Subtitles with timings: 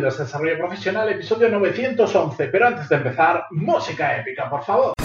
[0.00, 2.46] Bienvenidos Desarrollo Profesional, episodio 911.
[2.46, 4.99] Pero antes de empezar, música épica, por favor.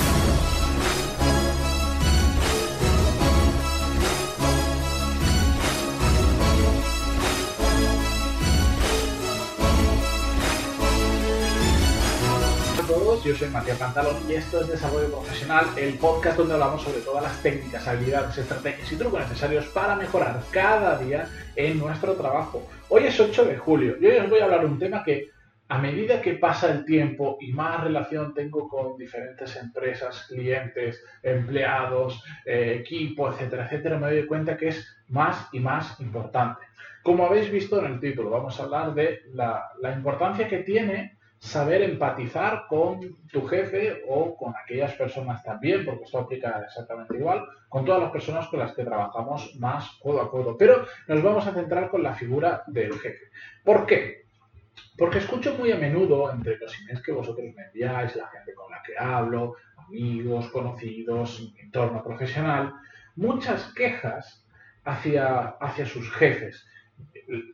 [13.26, 17.24] Yo soy Matías Pantalón y esto es Desarrollo Profesional, el podcast donde hablamos sobre todas
[17.24, 22.70] las técnicas, habilidades, estrategias y trucos necesarios para mejorar cada día en nuestro trabajo.
[22.88, 25.32] Hoy es 8 de julio y hoy os voy a hablar de un tema que
[25.70, 32.24] a medida que pasa el tiempo y más relación tengo con diferentes empresas, clientes, empleados,
[32.46, 36.62] eh, equipo, etcétera, etcétera, me doy cuenta que es más y más importante.
[37.02, 41.15] Como habéis visto en el título, vamos a hablar de la, la importancia que tiene
[41.46, 43.00] saber empatizar con
[43.32, 48.12] tu jefe o con aquellas personas también, porque esto aplica exactamente igual, con todas las
[48.12, 50.58] personas con las que trabajamos más codo a codo.
[50.58, 53.30] Pero nos vamos a centrar con la figura del jefe.
[53.64, 54.26] ¿Por qué?
[54.98, 58.72] Porque escucho muy a menudo entre los emails que vosotros me enviáis, la gente con
[58.72, 62.74] la que hablo, amigos, conocidos, entorno profesional,
[63.16, 64.48] muchas quejas
[64.84, 66.66] hacia, hacia sus jefes.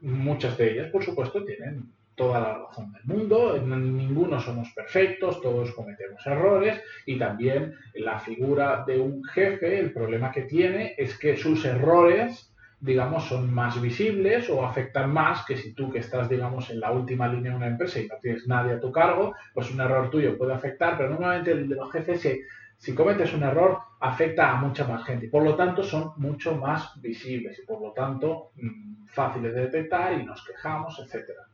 [0.01, 5.71] Muchas de ellas, por supuesto, tienen toda la razón del mundo, ninguno somos perfectos, todos
[5.71, 11.37] cometemos errores y también la figura de un jefe, el problema que tiene es que
[11.37, 16.69] sus errores, digamos, son más visibles o afectan más que si tú que estás, digamos,
[16.69, 19.71] en la última línea de una empresa y no tienes nadie a tu cargo, pues
[19.71, 22.41] un error tuyo puede afectar, pero normalmente el de los jefes si,
[22.77, 26.55] si cometes un error afecta a mucha más gente y por lo tanto son mucho
[26.55, 31.50] más visibles y por lo tanto mm, fáciles de detectar y nos quejamos, etcétera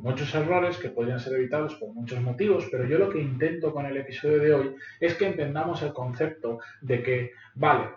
[0.00, 3.86] muchos errores que podrían ser evitados por muchos motivos, pero yo lo que intento con
[3.86, 7.90] el episodio de hoy es que entendamos el concepto de que, vale,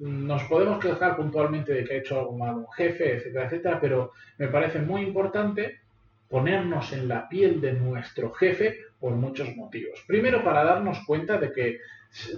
[0.00, 4.12] nos podemos quejar puntualmente de que ha hecho algo mal un jefe, etcétera, etcétera, pero
[4.38, 5.80] me parece muy importante
[6.28, 10.02] ponernos en la piel de nuestro jefe por muchos motivos.
[10.06, 11.80] Primero, para darnos cuenta de que,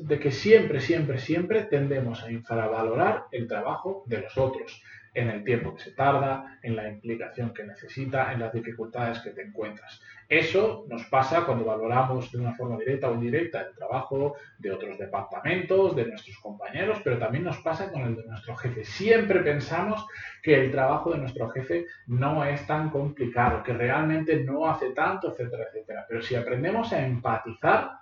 [0.00, 4.82] de que siempre, siempre, siempre tendemos a infravalorar el trabajo de los otros
[5.14, 9.30] en el tiempo que se tarda, en la implicación que necesita, en las dificultades que
[9.30, 10.00] te encuentras.
[10.28, 14.98] Eso nos pasa cuando valoramos de una forma directa o indirecta el trabajo de otros
[14.98, 18.84] departamentos, de nuestros compañeros, pero también nos pasa con el de nuestro jefe.
[18.84, 20.06] Siempre pensamos
[20.42, 25.30] que el trabajo de nuestro jefe no es tan complicado, que realmente no hace tanto,
[25.30, 26.06] etcétera, etcétera.
[26.08, 28.01] Pero si aprendemos a empatizar,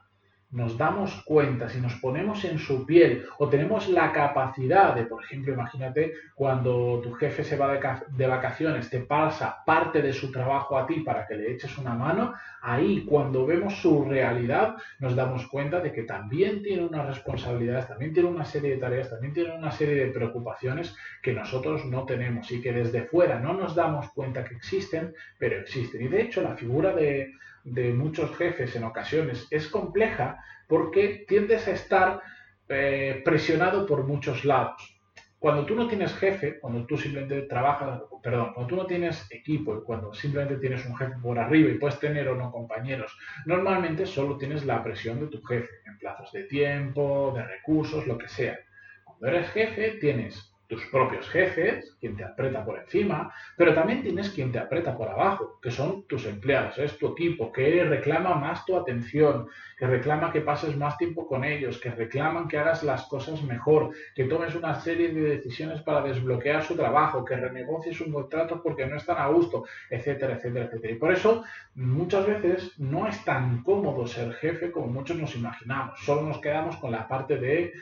[0.52, 5.22] nos damos cuenta, si nos ponemos en su piel o tenemos la capacidad de, por
[5.22, 10.76] ejemplo, imagínate cuando tu jefe se va de, vacaciones, te pasa parte de su trabajo
[10.76, 15.46] a ti para que le eches una mano, ahí cuando vemos su realidad nos damos
[15.46, 19.54] cuenta de que también tiene unas responsabilidades, también tiene una serie de tareas, también tiene
[19.54, 24.10] una serie de preocupaciones que nosotros no tenemos y que desde fuera no nos damos
[24.10, 26.02] cuenta que existen, pero existen.
[26.02, 27.32] Y de hecho la figura de
[27.70, 32.20] de muchos jefes en ocasiones es compleja porque tiendes a estar
[32.68, 34.96] eh, presionado por muchos lados.
[35.38, 39.74] Cuando tú no tienes jefe, cuando tú simplemente trabajas, perdón, cuando tú no tienes equipo
[39.74, 43.16] y cuando simplemente tienes un jefe por arriba y puedes tener o no compañeros,
[43.46, 48.18] normalmente solo tienes la presión de tu jefe en plazos de tiempo, de recursos, lo
[48.18, 48.58] que sea.
[49.02, 54.30] Cuando eres jefe, tienes tus propios jefes, quien te aprieta por encima, pero también tienes
[54.30, 58.64] quien te aprieta por abajo, que son tus empleados, es tu equipo, que reclama más
[58.64, 63.06] tu atención, que reclama que pases más tiempo con ellos, que reclaman que hagas las
[63.06, 68.12] cosas mejor, que tomes una serie de decisiones para desbloquear su trabajo, que renegocies un
[68.12, 70.92] contrato porque no están a gusto, etcétera, etcétera, etcétera.
[70.92, 71.42] Y por eso
[71.74, 75.98] muchas veces no es tan cómodo ser jefe como muchos nos imaginamos.
[76.04, 77.72] Solo nos quedamos con la parte de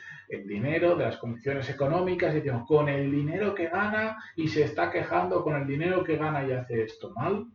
[0.45, 4.89] dinero, de las condiciones económicas, y decimos, con el dinero que gana y se está
[4.89, 7.47] quejando con el dinero que gana y hace esto mal.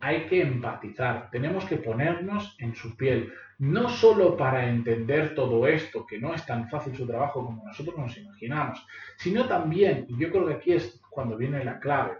[0.00, 6.04] Hay que empatizar, tenemos que ponernos en su piel, no solo para entender todo esto,
[6.04, 10.30] que no es tan fácil su trabajo como nosotros nos imaginamos, sino también, y yo
[10.30, 12.18] creo que aquí es cuando viene la clave,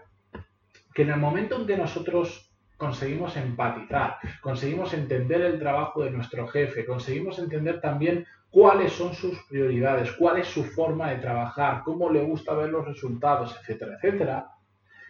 [0.95, 2.48] que en el momento en que nosotros
[2.79, 9.37] conseguimos empatizar, conseguimos entender el trabajo de nuestro jefe, conseguimos entender también cuáles son sus
[9.49, 14.47] prioridades, cuál es su forma de trabajar, cómo le gusta ver los resultados, etcétera, etcétera,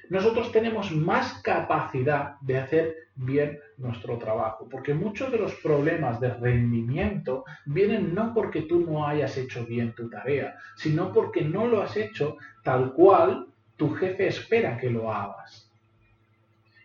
[0.09, 6.33] nosotros tenemos más capacidad de hacer bien nuestro trabajo, porque muchos de los problemas de
[6.33, 11.83] rendimiento vienen no porque tú no hayas hecho bien tu tarea, sino porque no lo
[11.83, 13.45] has hecho tal cual
[13.77, 15.68] tu jefe espera que lo hagas.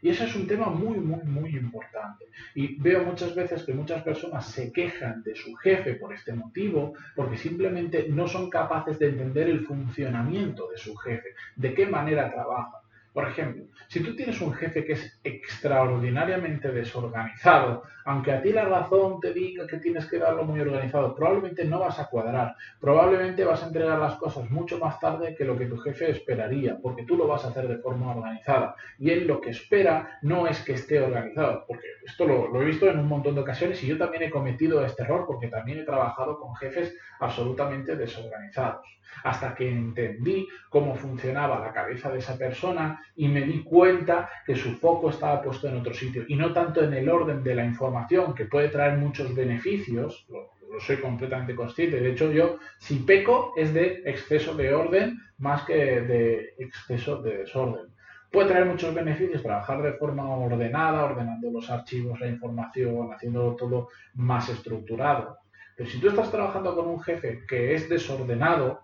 [0.04, 2.26] Y eso es un tema muy, muy, muy importante.
[2.54, 6.92] Y veo muchas veces que muchas personas se quejan de su jefe por este motivo,
[7.16, 12.30] porque simplemente no son capaces de entender el funcionamiento de su jefe, de qué manera
[12.30, 12.83] trabaja.
[13.14, 18.64] Por ejemplo, si tú tienes un jefe que es extraordinariamente desorganizado, aunque a ti la
[18.64, 23.44] razón te diga que tienes que darlo muy organizado, probablemente no vas a cuadrar, probablemente
[23.44, 27.04] vas a entregar las cosas mucho más tarde que lo que tu jefe esperaría, porque
[27.04, 28.74] tú lo vas a hacer de forma organizada.
[28.98, 32.64] Y él lo que espera no es que esté organizado, porque esto lo, lo he
[32.64, 35.78] visto en un montón de ocasiones y yo también he cometido este error, porque también
[35.78, 38.84] he trabajado con jefes absolutamente desorganizados
[39.22, 44.56] hasta que entendí cómo funcionaba la cabeza de esa persona y me di cuenta que
[44.56, 47.64] su foco estaba puesto en otro sitio y no tanto en el orden de la
[47.64, 52.00] información, que puede traer muchos beneficios, lo, soy completamente consciente.
[52.00, 57.38] De hecho, yo, si peco, es de exceso de orden más que de exceso de
[57.38, 57.94] desorden.
[58.30, 63.88] Puede traer muchos beneficios trabajar de forma ordenada, ordenando los archivos, la información, haciendo todo
[64.14, 65.38] más estructurado.
[65.76, 68.80] Pero si tú estás trabajando con un jefe que es desordenado,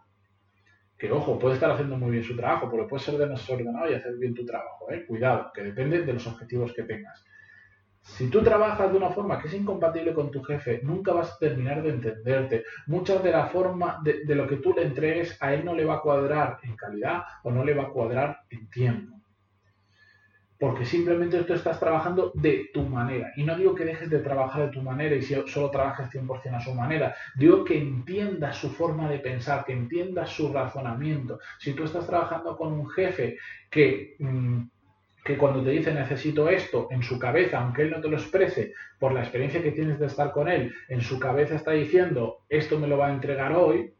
[1.01, 4.17] que ojo, puede estar haciendo muy bien su trabajo, pero puede ser desordenado y hacer
[4.19, 4.93] bien tu trabajo.
[4.93, 5.07] ¿eh?
[5.07, 7.25] Cuidado, que depende de los objetivos que tengas.
[8.03, 11.39] Si tú trabajas de una forma que es incompatible con tu jefe, nunca vas a
[11.39, 12.65] terminar de entenderte.
[12.87, 15.87] Muchas de la forma de, de lo que tú le entregues a él no le
[15.87, 19.20] va a cuadrar en calidad o no le va a cuadrar en tiempo
[20.61, 23.33] porque simplemente tú estás trabajando de tu manera.
[23.35, 26.61] Y no digo que dejes de trabajar de tu manera y solo trabajes 100% a
[26.61, 27.17] su manera.
[27.35, 31.41] Digo que entiendas su forma de pensar, que entiendas su razonamiento.
[31.59, 33.39] Si tú estás trabajando con un jefe
[33.71, 34.17] que...
[34.19, 34.65] Mm,
[35.23, 38.73] que cuando te dice necesito esto en su cabeza, aunque él no te lo exprese,
[38.99, 42.79] por la experiencia que tienes de estar con él, en su cabeza está diciendo esto
[42.79, 43.93] me lo va a entregar hoy,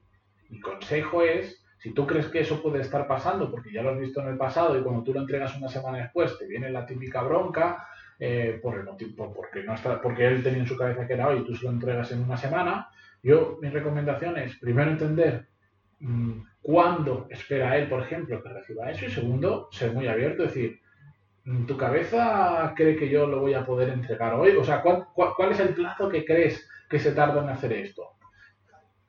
[0.49, 3.99] mi consejo es si tú crees que eso puede estar pasando, porque ya lo has
[3.99, 6.85] visto en el pasado y cuando tú lo entregas una semana después te viene la
[6.85, 7.89] típica bronca,
[8.19, 11.29] eh, por el motivo, porque, no está, porque él tenía en su cabeza que era
[11.29, 12.91] hoy y tú se lo entregas en una semana,
[13.23, 15.47] yo mi recomendación es primero entender
[16.01, 20.53] mm, cuándo espera él, por ejemplo, que reciba eso y segundo, ser muy abierto, es
[20.53, 20.81] decir,
[21.45, 24.51] mm, ¿tu cabeza cree que yo lo voy a poder entregar hoy?
[24.51, 28.20] O sea, ¿cuál, cuál es el plazo que crees que se tarda en hacer esto?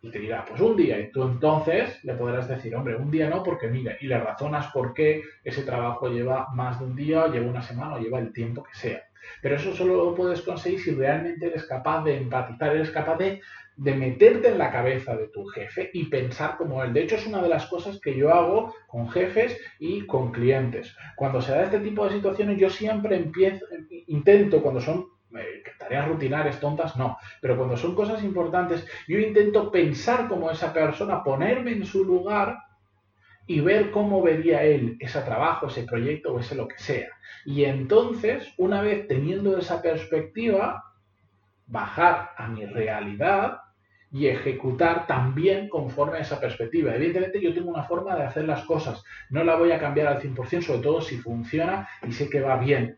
[0.03, 1.00] Y te dirá, pues un día.
[1.00, 4.68] Y tú entonces le podrás decir, hombre, un día no, porque mira, y le razonas
[4.74, 8.19] por qué ese trabajo lleva más de un día, o lleva una semana, o lleva
[8.19, 9.03] el tiempo que sea.
[9.42, 13.42] Pero eso solo lo puedes conseguir si realmente eres capaz de empatizar, eres capaz de,
[13.75, 16.94] de meterte en la cabeza de tu jefe y pensar como él.
[16.94, 20.95] De hecho, es una de las cosas que yo hago con jefes y con clientes.
[21.15, 23.65] Cuando se da este tipo de situaciones, yo siempre empiezo,
[24.07, 25.06] intento, cuando son
[25.77, 27.17] tareas rutinarias, tontas, no.
[27.41, 32.57] Pero cuando son cosas importantes, yo intento pensar como esa persona, ponerme en su lugar
[33.47, 37.09] y ver cómo vería él ese trabajo, ese proyecto o ese lo que sea.
[37.45, 40.83] Y entonces, una vez teniendo esa perspectiva,
[41.65, 43.59] bajar a mi realidad
[44.11, 46.93] y ejecutar también conforme a esa perspectiva.
[46.93, 50.21] Evidentemente yo tengo una forma de hacer las cosas, no la voy a cambiar al
[50.21, 52.97] 100%, sobre todo si funciona y sé que va bien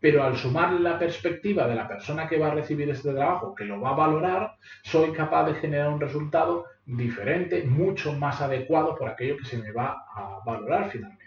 [0.00, 3.64] pero al sumarle la perspectiva de la persona que va a recibir este trabajo, que
[3.64, 9.08] lo va a valorar, soy capaz de generar un resultado diferente, mucho más adecuado por
[9.08, 11.26] aquello que se me va a valorar finalmente.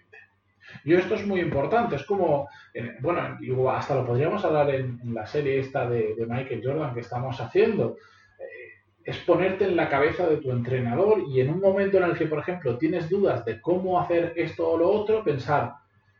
[0.84, 3.38] Y esto es muy importante, es como, eh, bueno,
[3.72, 7.98] hasta lo podríamos hablar en, la serie esta de, Michael Jordan que estamos haciendo,
[8.40, 12.18] eh, es ponerte en la cabeza de tu entrenador y en un momento en el
[12.18, 15.74] que, por ejemplo, tienes dudas de cómo hacer esto o lo otro, pensar,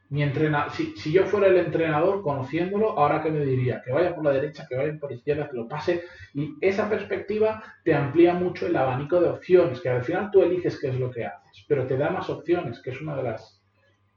[0.10, 4.16] mi entrena si, si, yo fuera el entrenador conociéndolo, ahora que me diría que vaya
[4.16, 6.04] por la derecha, que vaya por la izquierda, que lo pase.
[6.34, 10.80] Y esa perspectiva te amplía mucho el abanico de opciones, que al final tú eliges
[10.80, 13.62] qué es lo que haces, pero te da más opciones, que es una de las,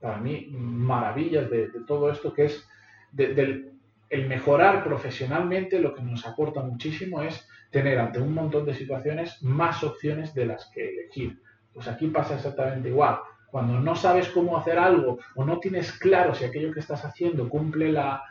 [0.00, 2.66] para mí, maravillas de, todo esto, que es
[3.12, 3.70] del
[4.08, 9.42] el mejorar profesionalmente, lo que nos aporta muchísimo es tener ante un montón de situaciones
[9.42, 11.40] más opciones de las que elegir.
[11.72, 13.20] Pues aquí pasa exactamente igual
[13.52, 17.50] cuando no sabes cómo hacer algo o no tienes claro si aquello que estás haciendo
[17.50, 18.24] cumple la,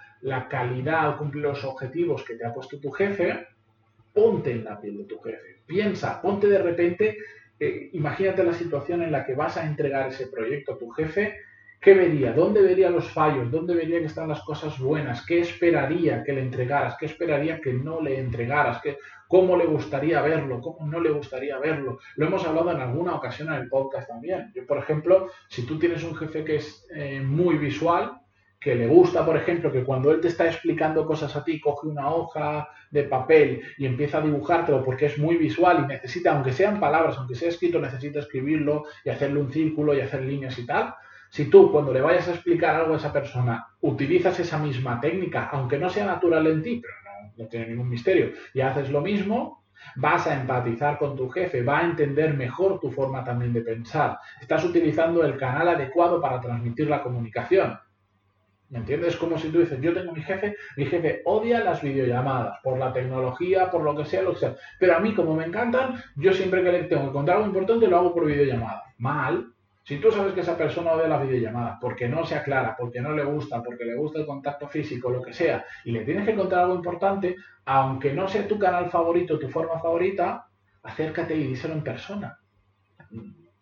[0.50, 3.48] calidad o cumple los objetivos que te ha puesto tu jefe,
[4.12, 5.62] ponte en la piel de tu jefe.
[5.68, 7.18] Piensa, ponte de repente,
[7.60, 11.38] eh, imagínate la situación en la que vas a entregar ese proyecto a tu jefe
[11.82, 12.32] ¿Qué vería?
[12.32, 13.50] ¿Dónde vería los fallos?
[13.50, 15.26] ¿Dónde vería que están las cosas buenas?
[15.26, 16.96] ¿Qué esperaría que le entregaras?
[17.00, 18.80] ¿Qué esperaría que no le entregaras?
[18.84, 20.62] ¿Qué, ¿Cómo le gustaría verlo?
[20.62, 21.98] ¿Cómo no le gustaría verlo?
[22.18, 24.52] Lo hemos hablado en alguna ocasión en el podcast también.
[24.54, 28.12] Yo, por ejemplo, si tú tienes un jefe que es eh, muy visual,
[28.60, 31.88] que le gusta, por ejemplo, que cuando él te está explicando cosas a ti, coge
[31.88, 36.54] una hoja de papel y empieza a dibujártelo porque es muy visual y necesita, aunque
[36.54, 40.68] sean palabras, aunque sea escrito, necesita escribirlo y hacerle un círculo y hacer líneas y
[40.68, 40.94] tal,
[41.32, 45.50] si tú cuando le vayas a explicar algo a esa persona utilizas esa misma técnica,
[45.52, 46.94] aunque no sea natural en ti, pero
[47.38, 49.62] no, tiene ningún misterio, y haces lo mismo,
[49.96, 54.20] Vas a empatizar con tu jefe, va a entender mejor tu forma también de pensar.
[54.40, 57.80] Estás utilizando el canal adecuado para transmitir la comunicación.
[58.70, 59.18] ¿Me entiendes?
[59.18, 62.94] Como si tú dices, yo tengo mi jefe, mi jefe odia las videollamadas, por la
[62.94, 64.56] tecnología, por lo que sea, lo que sea.
[64.80, 67.88] Pero a mí, como me encantan, yo siempre que le tengo que contar algo importante
[67.88, 68.84] lo hago por videollamada.
[69.00, 69.52] Mal.
[69.84, 73.14] Si tú sabes que esa persona odia las videollamadas porque no se aclara, porque no
[73.14, 76.36] le gusta, porque le gusta el contacto físico, lo que sea, y le tienes que
[76.36, 77.36] contar algo importante,
[77.66, 80.48] aunque no sea tu canal favorito, tu forma favorita,
[80.84, 82.38] acércate y díselo en persona.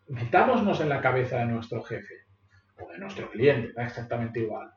[0.08, 2.16] Metámonos en la cabeza de nuestro jefe
[2.82, 4.72] o de nuestro cliente, da exactamente igual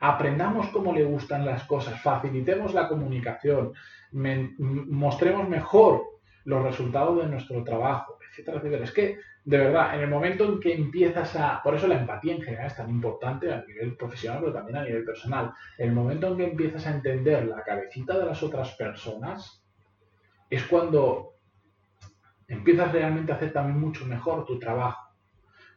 [0.00, 3.72] aprendamos cómo le gustan las cosas, facilitemos la comunicación,
[4.12, 6.02] mostremos mejor
[6.44, 8.84] los resultados de nuestro trabajo, etcétera, etcétera.
[8.84, 11.62] Es que, de verdad, en el momento en que empiezas a...
[11.62, 14.82] Por eso la empatía en general es tan importante a nivel profesional, pero también a
[14.82, 15.52] nivel personal.
[15.78, 19.64] El momento en que empiezas a entender la cabecita de las otras personas,
[20.50, 21.34] es cuando
[22.48, 25.06] empiezas realmente a hacer también mucho mejor tu trabajo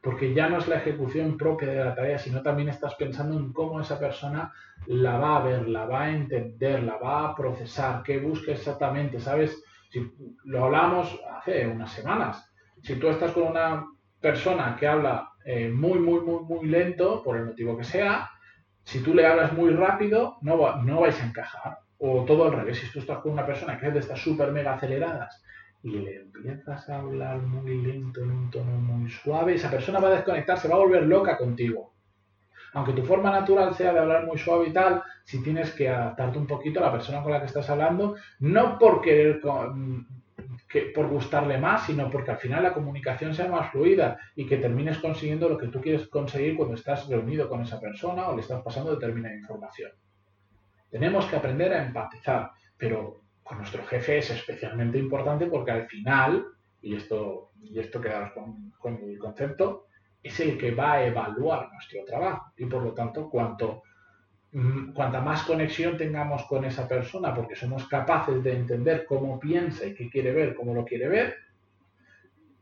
[0.02, 3.52] porque ya no es la ejecución propia de la tarea, sino también estás pensando en
[3.52, 4.54] cómo esa persona
[4.88, 9.20] la va a ver, la va a entender, la va a procesar, qué busca exactamente,
[9.20, 9.62] ¿sabes?
[9.90, 10.10] Si
[10.46, 12.49] lo hablamos hace unas semanas,
[12.84, 13.86] si tú estás con una
[14.20, 18.30] persona que habla eh, muy, muy, muy, muy lento, por el motivo que sea,
[18.84, 21.80] si tú le hablas muy rápido, no, no vais a encajar.
[22.00, 24.52] O todo al revés, si tú estás con una persona que es de estas súper
[24.52, 25.44] mega aceleradas
[25.84, 30.10] y le empiezas a hablar muy lento, en un tono muy suave, esa persona va
[30.10, 31.94] a desconectar, se va a volver loca contigo.
[32.74, 36.38] Aunque tu forma natural sea de hablar muy suave y tal, si tienes que adaptarte
[36.38, 39.42] un poquito a la persona con la que estás hablando, no por querer
[40.70, 44.58] que, por gustarle más, sino porque al final la comunicación sea más fluida y que
[44.58, 48.42] termines consiguiendo lo que tú quieres conseguir cuando estás reunido con esa persona o le
[48.42, 49.92] estás pasando determinada información.
[50.92, 56.46] Tenemos que aprender a empatizar, pero con nuestro jefe es especialmente importante porque al final,
[56.84, 59.88] y esto, y esto quedaros con, con el concepto,
[60.22, 62.54] es el que va a evaluar nuestro trabajo.
[62.58, 63.84] Y por lo tanto, cuanto,
[64.94, 69.94] cuanta más conexión tengamos con esa persona, porque somos capaces de entender cómo piensa y
[69.94, 71.36] qué quiere ver, cómo lo quiere ver,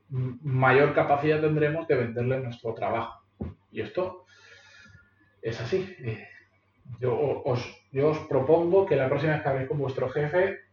[0.10, 3.24] mayor capacidad tendremos de venderle nuestro trabajo.
[3.72, 4.26] Y esto
[5.42, 5.96] es así.
[6.00, 6.28] Eh,
[7.00, 10.68] yo os, yo os propongo que la próxima vez que habléis con vuestro jefe,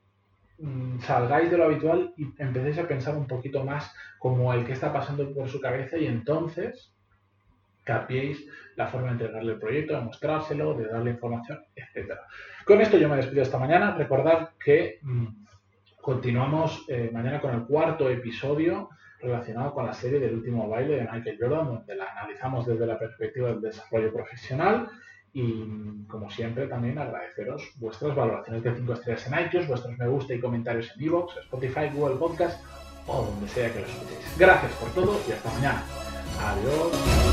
[0.58, 4.72] Mm, salgáis de lo habitual y empecéis a pensar un poquito más como el que
[4.72, 6.93] está pasando por su cabeza y entonces
[7.84, 8.44] cambiéis
[8.76, 12.12] la forma de entregarle el proyecto, de mostrárselo, de darle información, etc.
[12.64, 13.94] Con esto yo me despido esta mañana.
[13.94, 15.26] Recordad que mm,
[16.00, 18.88] continuamos eh, mañana con el cuarto episodio
[19.20, 22.98] relacionado con la serie del último baile de Michael Jordan, donde la analizamos desde la
[22.98, 24.88] perspectiva del desarrollo profesional
[25.34, 30.32] y como siempre, también agradeceros vuestras valoraciones de 5 estrellas en iTunes, vuestros me gusta
[30.32, 32.64] y comentarios en iVoox, Spotify, Google Podcast
[33.08, 34.38] o donde sea que los escuchéis.
[34.38, 35.82] Gracias por todo y hasta mañana.
[36.40, 37.23] Adiós.